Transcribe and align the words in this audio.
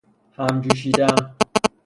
همجوشیدن 0.37 1.35